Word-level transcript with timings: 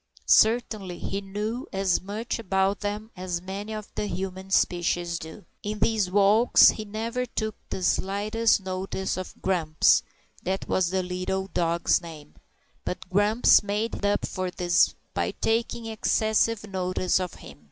Certainly 0.25 0.97
he 0.97 1.21
knew 1.21 1.67
as 1.71 2.01
much 2.01 2.39
about 2.39 2.79
them 2.79 3.11
as 3.15 3.39
many 3.39 3.71
of 3.75 3.87
the 3.93 4.07
human 4.07 4.49
species 4.49 5.19
do. 5.19 5.45
In 5.61 5.77
these 5.77 6.09
walks 6.09 6.69
he 6.69 6.85
never 6.85 7.27
took 7.27 7.53
the 7.69 7.83
slightest 7.83 8.61
notice 8.65 9.15
of 9.15 9.39
Grumps 9.43 10.01
(that 10.41 10.67
was 10.67 10.89
the 10.89 11.03
little 11.03 11.45
dog's 11.53 12.01
name), 12.01 12.33
but 12.83 13.09
Grumps 13.11 13.61
made 13.61 14.03
up 14.03 14.25
for 14.25 14.49
this 14.49 14.95
by 15.13 15.35
taking 15.39 15.85
excessive 15.85 16.65
notice 16.67 17.19
of 17.19 17.35
him. 17.35 17.59